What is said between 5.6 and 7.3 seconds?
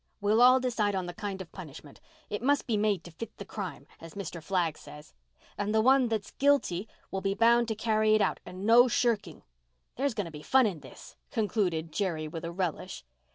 the one that's, guilty will